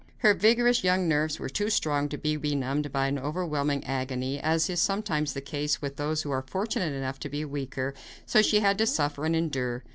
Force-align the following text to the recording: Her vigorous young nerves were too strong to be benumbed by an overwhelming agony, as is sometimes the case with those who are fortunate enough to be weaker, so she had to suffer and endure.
Her 0.17 0.33
vigorous 0.33 0.83
young 0.83 1.07
nerves 1.07 1.39
were 1.39 1.47
too 1.47 1.69
strong 1.69 2.09
to 2.09 2.17
be 2.17 2.35
benumbed 2.35 2.91
by 2.91 3.05
an 3.05 3.19
overwhelming 3.19 3.83
agony, 3.83 4.39
as 4.39 4.67
is 4.67 4.79
sometimes 4.81 5.33
the 5.33 5.41
case 5.41 5.79
with 5.79 5.97
those 5.97 6.23
who 6.23 6.31
are 6.31 6.41
fortunate 6.41 6.91
enough 6.93 7.19
to 7.19 7.29
be 7.29 7.45
weaker, 7.45 7.93
so 8.25 8.41
she 8.41 8.61
had 8.61 8.79
to 8.79 8.87
suffer 8.87 9.25
and 9.25 9.35
endure. 9.35 9.83